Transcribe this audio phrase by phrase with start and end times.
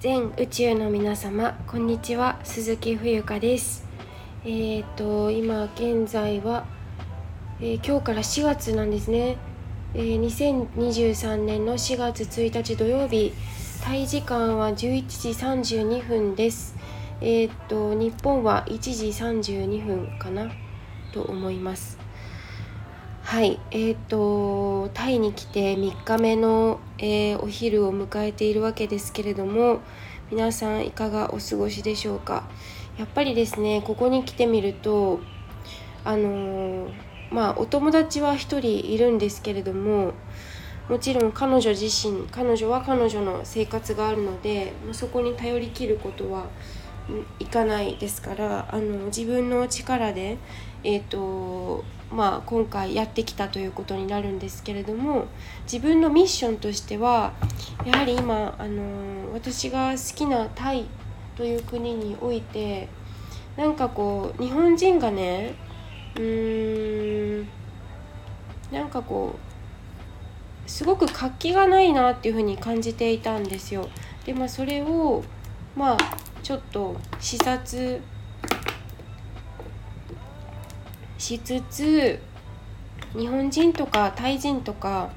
[0.00, 2.40] 全宇宙の皆様こんにちは。
[2.42, 3.84] 鈴木冬香です。
[4.46, 6.64] えっ、ー、と今現在は、
[7.60, 9.36] えー、今日から4月なんですね、
[9.92, 13.34] えー、2023年の4月1日土曜日。
[13.84, 16.76] タイ時間は11時32分です。
[17.20, 20.50] えっ、と日本は1時32分かな
[21.12, 21.98] と思います。
[23.30, 29.78] はいえーと、タイに来て3日目の、えー、お昼を迎えているわけですけれども
[30.32, 32.42] 皆さんいかがお過ごしでしょうか？
[32.98, 35.20] やっぱりですねここに来てみると
[36.02, 36.90] あのー、
[37.30, 40.14] まあお友達は1人いるんですけれども
[40.88, 46.46] もちろん彼女自身彼女は彼女の生活があるのでそこに頼りきることは
[47.38, 50.36] いかないですからあの自分の力で
[50.82, 55.26] えーとまあ、今回やってきたということになるんですけれども
[55.70, 57.32] 自分のミッションとしては
[57.84, 60.86] やはり今、あの私が好きなタイ
[61.36, 62.88] という国において
[63.56, 65.54] なんかこう日本人がね
[66.16, 67.48] うーん
[68.72, 69.36] なんかこ
[70.66, 73.88] うすごく活気がないなっていうふうに感じていたんですよ。
[74.24, 75.24] でまあそれを
[75.76, 75.96] まあ
[76.42, 78.00] ちょっと視察
[81.20, 82.18] しつつ
[83.14, 85.10] 日本人とかタイ人とか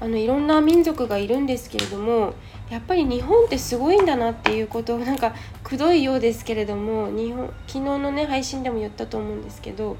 [0.00, 2.34] あのいろんな民族がいるんですけれども
[2.70, 9.96] やっぱり日本ってすごいんだなっていうことを なんかくどいようですけれども日本昨日のね配信でも言ったと思うんですけど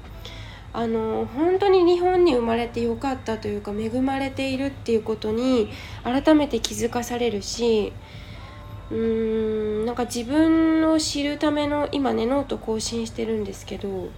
[0.72, 5.70] あの本当に日本に生まれてよかったというか恵まれているっていうことに
[6.03, 7.92] 改めて気づかされるし
[8.91, 8.97] うー
[9.83, 14.09] んなんか自分を知るための今ねノート更新してるんですけど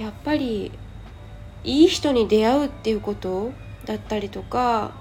[0.00, 0.72] やっぱり
[1.62, 3.52] いい人に出会うっていうこと
[3.84, 4.92] だったりとか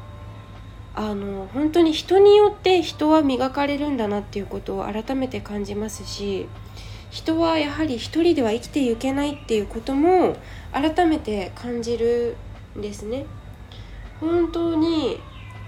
[0.94, 6.48] あの本当に人によって人は磨かれるんだなっていうことを改めて感じますし
[7.12, 10.36] 人はやはり一人では生きていけないっていうことも
[10.74, 12.36] 改めて感じる
[12.78, 13.26] んですね。
[14.20, 15.18] 本当に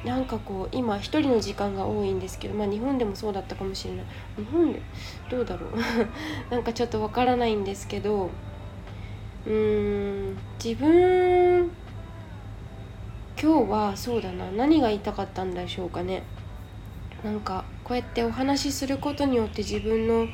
[0.03, 4.05] なんかこう今一人の時間が多いんですけどまあ日本でもそうだったかもしれない
[4.35, 4.81] 日本で
[5.29, 5.72] どうだろう
[6.53, 8.29] なんかちょっとわからないんですけど
[9.46, 11.72] うん自分
[13.41, 14.52] 今日はそうだな。
[14.52, 16.22] 何が言いたかったんでしょうかね。
[17.24, 20.28] なんかこうやってお話しすることによって自分の、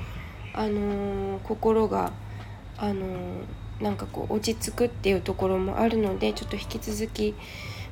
[0.53, 2.11] あのー、心が、
[2.77, 7.33] あのー、なんかこう落ち着くっていうところもあるのでちょっと引き続き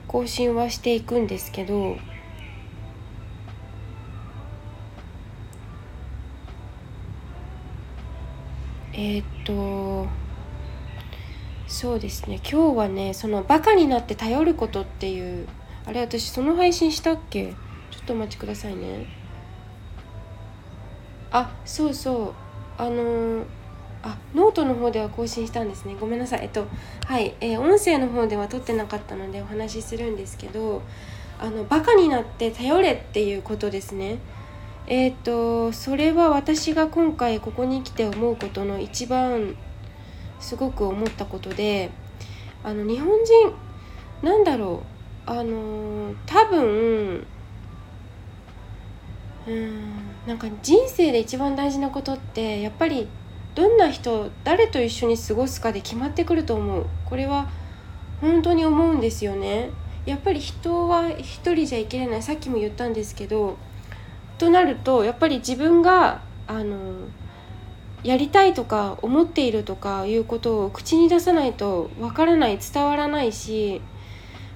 [0.08, 1.98] 更新はしていくんですけど
[8.92, 10.08] えー、っと
[11.68, 12.40] そうですね。
[12.50, 15.48] 今日はねそのバカになって頼ることっていう
[15.86, 17.54] あれ私その配信したっけ？
[17.92, 19.08] ちょっとお待ちくださいね。
[21.32, 22.34] あそうそう。
[22.78, 23.46] あのー、
[24.04, 25.96] あノートの方では更新したんですね。
[26.00, 26.42] ごめんなさい。
[26.44, 26.68] えっと
[27.06, 30.82] はい、えー、音声の方では撮ってなかったのでお話しするんですけど
[31.40, 34.20] あのバカになって頼れっていうことですね。
[34.88, 35.16] えっ、ー、
[35.70, 39.56] とそれは私が今回ここに来て思うことの一番
[40.46, 41.90] すごく思ったことで
[42.64, 43.52] あの日本人
[44.22, 44.84] なんだろ
[45.28, 47.26] うあの多分
[49.48, 49.80] うん
[50.28, 53.08] なんか人生で一番大事なことってやっぱり
[53.56, 56.86] どんな人誰と一緒に過ごすかで決まってくると思う。
[57.06, 57.50] これは
[58.22, 59.72] 本当に思うんですよね。
[60.06, 62.22] やっぱり人は一人じゃ生きれない。
[62.22, 63.58] さっきも言ったんですけど
[64.38, 67.08] となるとやっぱり自分があの
[68.06, 73.82] やりたいとか思っているとかいうことを口に出さないとわからない伝わらないし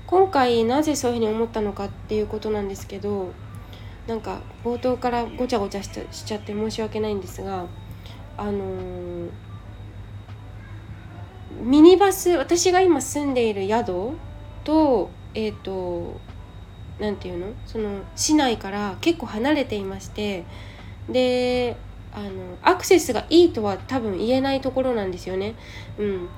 [0.06, 3.32] 今回なぜそういうふうに思ったのかっていうことなんですけど
[4.06, 7.66] なんか冒頭からごちゃごちゃしちゃって申し訳ないんですが
[8.38, 9.30] あのー、
[11.64, 14.12] ミニバス私が今住んでいる宿
[14.64, 16.20] とえっ、ー、と
[17.00, 17.48] 何て言うの？
[17.66, 20.46] その市内から結構離れていまして
[21.10, 21.78] で
[22.12, 22.30] あの
[22.62, 25.56] アクセスがいいとは多分言えないところなんですよね。
[25.98, 26.30] うん、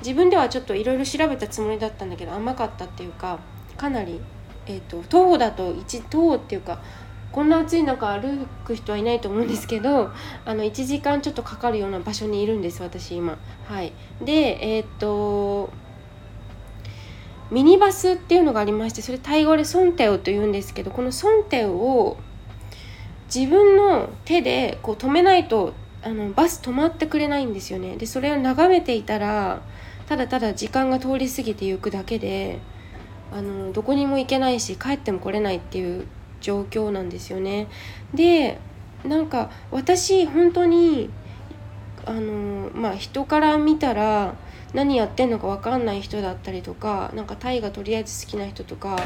[0.00, 3.38] 自分ではちょっといろいろ調べたつもりだったんだけど甘かったっていうか
[3.76, 4.20] かなり、
[4.66, 6.82] えーと、徒歩だと1徒歩っていうか
[7.32, 10.10] こんな暑い中歩く人はいないと思うんですけど
[10.44, 13.38] あの1時間ちょっとかかるような場所にいるんです私今。
[13.68, 15.70] はい、でえっ、ー、と
[17.50, 22.16] ミニバスっていうのがありましてそれタイ語でソンテオというんですけどこのソンテオを
[23.34, 29.60] 自分の手でこう止めないとあのバス止まってくれないんですよねでそれを眺めていたら
[30.08, 32.58] ただただ時間が通り過ぎていくだけで
[33.32, 36.06] あのどこにも行けないし帰っても来れないっていう
[36.40, 37.68] 状況なんですよね。
[38.14, 38.58] で
[39.04, 41.10] なんか私本当に
[42.06, 44.34] あのまあ人から見たら
[44.74, 48.96] 何やってんのか分かんない人だったりとかなんかタイがとりあえず好きな人とか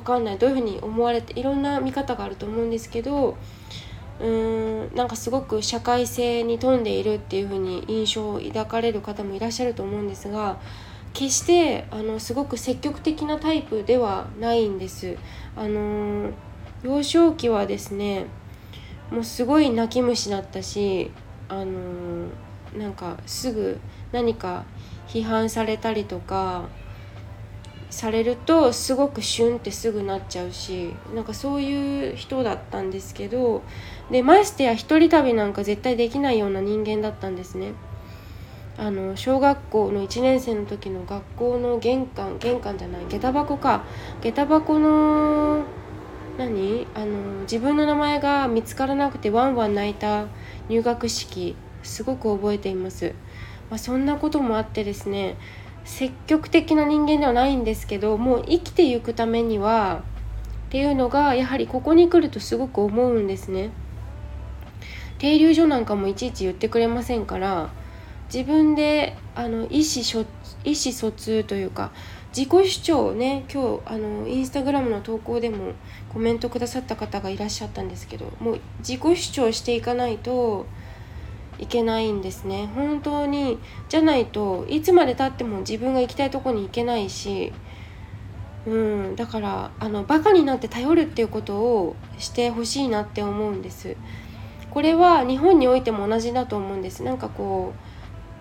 [0.00, 3.36] 分かんないどういうふうに思われていろんな見方があると思うんですけど
[4.20, 10.58] うーんなんかすごく社会性に富んでいるっていうふうに印象を抱かれる方もいらっしゃると思うんですが
[11.12, 15.16] 決してあのすごく積極的なタイプではないんです。
[15.56, 16.30] あの
[16.82, 18.26] 幼少期はですね
[19.10, 21.10] もうすごい泣き虫だったし
[21.48, 22.28] あの
[22.78, 23.80] なんかすぐ
[24.12, 24.64] 何か
[25.08, 26.68] 批判されたりとか
[27.90, 33.62] されるとすごくシュンってすぐなっちゃうしなんかそういう人だったんですけど
[34.10, 37.72] でましてや一人旅なんか絶対できないような人間だったんですね。
[38.78, 43.84] あの小学校の1年生の時の学校の玄関玄関じゃない下駄箱か。
[44.22, 45.64] 下駄箱の
[46.38, 46.86] 何？
[46.94, 50.26] あの自分の名前が見つからなくてワンワン泣いた
[50.68, 53.14] 入学式すごく覚えています、
[53.68, 55.36] まあ、そんなこともあってですね
[55.90, 60.02] 積極的な人間ではないんですけどもう生きていくためには
[60.68, 63.70] っていうのがやはりここに来るとすごく思うんですね。
[65.18, 67.70] 停留所なんかもいちいち言ってくれませんから
[68.32, 70.24] 自分であの意思
[70.64, 71.90] 意思疎通というか
[72.34, 75.72] 自己主張をね今日あのインスタグラムの投稿でも
[76.08, 80.66] コメントくださった方がいらっしゃったんですけどもう自己主張していかないと
[81.60, 82.70] いけないんですね。
[82.74, 83.58] 本当に
[83.88, 87.52] じゃないといつまでたっても自分が行きたいとこに行けないし
[88.66, 93.96] うんだからあのバカになって頼るっていうことをしてほしいなって思うんです。
[94.70, 97.02] これは日本においても同じだと思うんです。
[97.02, 97.80] なんかこう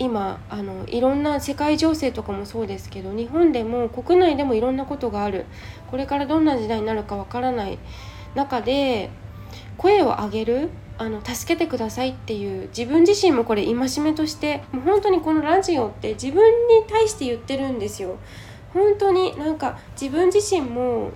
[0.02, 5.46] 今あのいろんな世界情勢とかもそうですけど日本でも国内でもいろんなことがある。
[5.92, 7.80] これからどんな時代になるかわからない
[8.36, 9.10] 中で
[9.80, 18.18] 声を上げるあの助けてくださいっていう自分自身もこれ戒めとしてもう本当にこのラジオって自分に対して言ってるんですよ。
[18.74, 21.12] 本当になんか自分自身も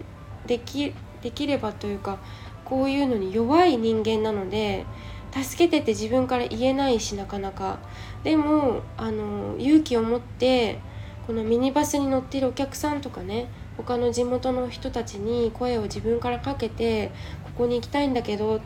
[0.48, 2.20] できできればというか
[2.64, 4.86] こういうのに弱い人間なので
[5.32, 7.80] 助けてって自分から言えないしなかなか
[8.24, 10.80] でもあの勇気を持って
[11.28, 17.12] このミニバスに乗ってるお客さんとかね他の地元の人たちに声を自分からかけて
[17.56, 18.62] ここに行きたいんだけど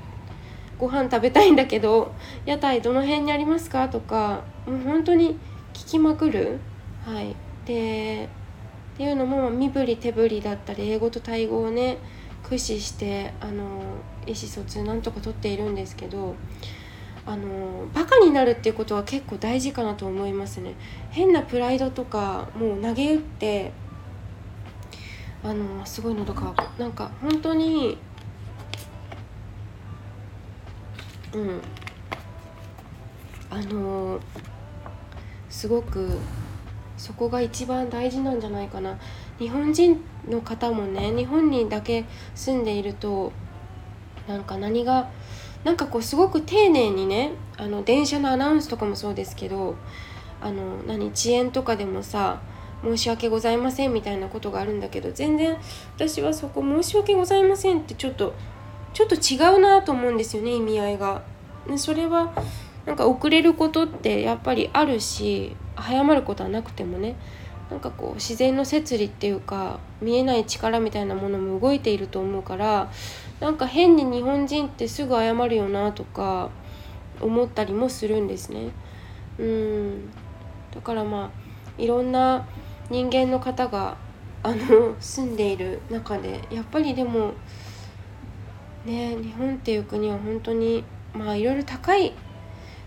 [0.80, 2.14] ご飯食べたいんだけど
[2.46, 5.38] 屋台どの辺にありますかとかもう本当に
[5.74, 6.60] 聞きまくる。
[7.06, 7.36] はい。
[7.66, 8.30] で
[8.96, 11.98] っていうのも身振り手振りだったり英語とタイ語をね
[12.42, 13.82] 駆使してあの
[14.26, 16.36] 意思疎通なんとか取っているんですけど
[17.26, 20.76] あのバカになるっていうことは結構大事かなと思いますね。
[21.12, 23.72] 変なプライドとかもう投げ打って
[25.44, 27.98] あのすごい喉乾くなんか本当に
[31.38, 31.62] うん
[33.50, 34.20] あの
[35.50, 36.18] すごく
[36.98, 38.98] そこが一番大事なんじゃないかな
[39.38, 43.32] 日本人の方もね日本にだけ住んでいると
[44.28, 45.10] なんか何が
[45.64, 49.76] なんかこうすごく丁寧にねあの電車のアナウンスとかもそうですけど
[50.42, 52.42] あの何遅延とかでもさ
[52.84, 55.58] 申し訳ございませんみたいなことがあるんだけど全然
[55.96, 58.34] 私はそこ申し訳ございませんってちょっと
[58.94, 61.22] ちょっと違うなと思うんですよね意味合いが。
[61.68, 62.34] でそれは
[62.86, 67.16] なんか遅れることってやっぱりあるし早まることはなくてもね
[67.70, 72.90] なんかこう自然の摂理っていうか見えない力みたいなものも動いていると思うから
[73.42, 76.50] なんか変に日本人ってすぐ謝るよなとか
[77.20, 78.70] 思ったりもするんですね。
[79.38, 80.10] うん
[80.74, 82.48] だからまあいろんな
[82.90, 83.98] 人間の方が
[84.44, 87.34] あの住んでいる中でやっぱりでも
[88.86, 90.84] ね日本っていう国は本当に
[91.18, 92.14] まあいろいろ高い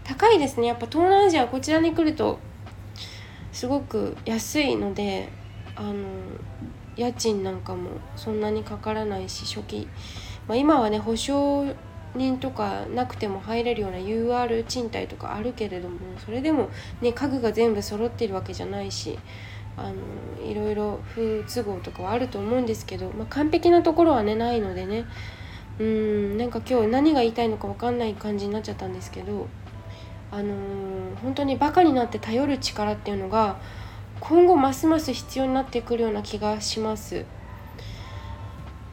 [0.04, 0.66] 高いですね。
[0.66, 2.38] やっぱ東南アジアこちらに来ると
[3.52, 5.28] すごく安いので
[5.76, 5.94] あの
[6.96, 9.88] 家賃なんかもそんなにかからないし初期、
[10.46, 11.74] まあ、今はね保証
[12.14, 16.68] 人とかなくても入れるような UR 賃貸とかあるけれどもそれでも
[17.00, 19.18] ね家具が全部揃ってるわけじゃないし
[19.76, 25.04] あのいろいろ不都合とかはあると思うんですけど、まあ、完璧なところはねないのでね。
[25.78, 29.48] うんなんか今日何が言いたいのか分かんない感じになっちゃったんですけど
[30.30, 33.58] あのー、本当にバカになって頼る力っていうのが
[34.20, 37.24] 今後ますます必要になってくるような気がします。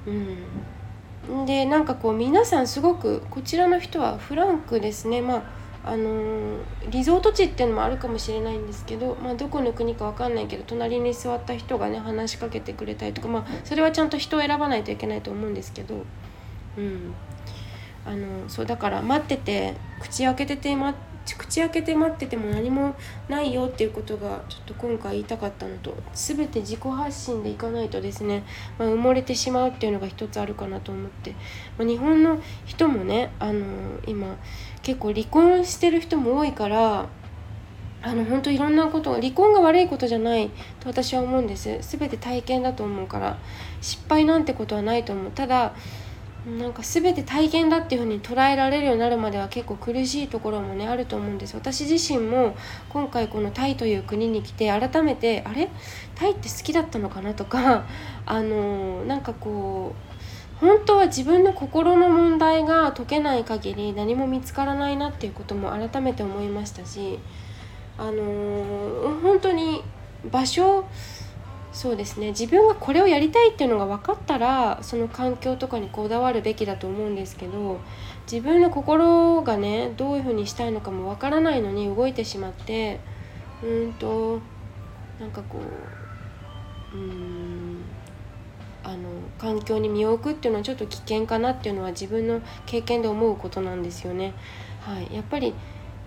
[0.07, 16.05] うん、でなんかこう皆さんすごくこちらの人はフランクですねまああのー、リゾート地っていうのもあるかもしれないんですけど、まあ、どこの国か分かんないけど隣に座った人がね話しかけてくれたりとか、まあ、それはちゃんと人を選ばないといけないと思うんですけど
[16.77, 17.13] うん。
[18.07, 20.95] あのそうだから待ってて口開けてて、ま、
[21.37, 22.95] 口開けて待ってても何も
[23.27, 28.45] ないよっていうことがちょっと今回言いたかったのと全て自己発信でいかないとですね、
[28.79, 31.31] まあ、埋もれてしまうっていうのが一つあるかなと思って、
[31.77, 33.65] まあ、日本の人もねあの
[34.07, 34.37] 今
[34.83, 37.09] 結構離婚してる人も多いから
[38.03, 41.79] あの本当いろんなことが離婚が悪いことじゃないと私は思うんです。
[41.81, 43.37] 全て体験だと思うから
[43.81, 45.31] 失敗なんてことはないと思う。
[45.31, 45.73] ただ
[46.47, 51.55] なんか全て体験だっていう風に捉えられるようになるまでは結構苦しいところもねあると思うんです。
[51.55, 52.55] 私自身も
[52.87, 55.69] 今回このタイという国に来て改めてあれ？
[56.15, 57.85] タイって好きだったのかなとか
[58.25, 59.93] あのなんかこ
[60.61, 67.19] う本当は自分の心の問題が解けない限り何も見つからないなっていうことも改めて思いましたし
[67.97, 69.83] あの、本当に
[70.31, 70.85] 場所
[71.77, 77.79] そうですね自分がこれをやりたいっていうのが分かったらその環境とかにこだわるべきだと思うんですけど
[78.29, 82.99] 自分の心がねどういうふうにしたいのかも分からないのに動いてしまって
[83.61, 84.39] うんと
[85.19, 85.59] なんかこ
[86.95, 87.83] ううん
[88.83, 94.33] あの環境に身を置くっていうのはちょっと危険かなっていうのは自分の経験で思うことなんですよね。
[94.81, 95.53] はい、やっぱり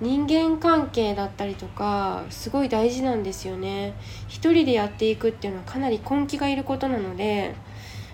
[0.01, 3.95] 人間関係だったりとかすごい大事なんですよね。
[4.29, 7.55] 一人でやっていくっていうのはかなり根気がいることなので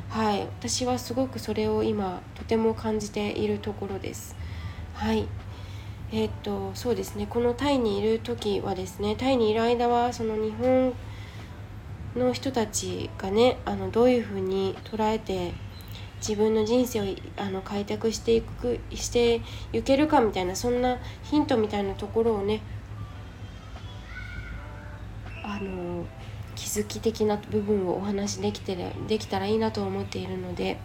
[0.08, 0.40] はい。
[0.40, 4.36] 私はすごくそれを今とても感じているところです。
[4.94, 5.28] はい。
[6.12, 7.26] えー、っとそうですね。
[7.28, 10.92] このタイにいる時はですねタイにいる間はその日本
[12.16, 15.52] の人たちがねあのどういうふうに捉えて
[16.20, 17.04] 自分の人生を
[17.36, 19.42] あの開拓していくして
[19.72, 22.62] いけるかみたいなそんなヒントみたいなところをね
[25.42, 26.04] あの
[26.54, 30.78] 気づき的な部分をお話しできてできたらいいなと思っているので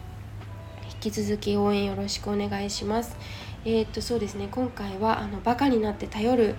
[1.04, 3.16] 引き続き応援よろしくお願いします。
[3.64, 6.56] えー、っとそうですね今回はあのバカになって頼る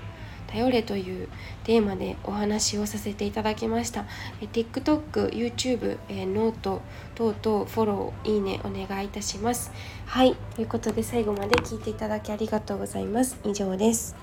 [0.49, 1.29] 頼れという
[1.65, 4.05] テーマでお話をさせていただきました。
[4.41, 6.83] え TikTok、YouTube、えノート
[7.15, 9.73] 等々フォロー、いいねお願いいたします。
[10.07, 13.39] はい、ということで最後まで聞いていただきありがとうございます。
[13.45, 14.15] 以上です。